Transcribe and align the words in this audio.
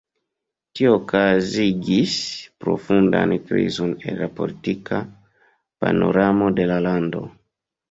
Tio 0.77 0.93
okazigis 0.99 2.13
profundan 2.65 3.35
krizon 3.51 3.93
en 4.09 4.19
la 4.23 4.31
politika 4.41 5.05
panoramo 5.85 6.53
de 6.59 6.69
la 6.75 6.83
lando. 6.91 7.25